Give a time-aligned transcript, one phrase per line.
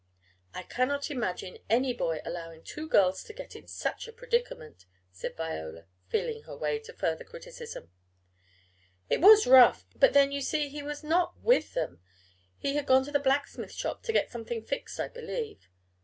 [0.55, 5.37] "I cannot imagine any boy allowing two girls to get in such a predicament," said
[5.37, 7.91] Viola, "feeling her way" to further criticism.
[9.11, 12.01] "It was rough, but then you see he was not with them,
[12.57, 15.69] he had gone to the blacksmith shop to get something fixed, I believe."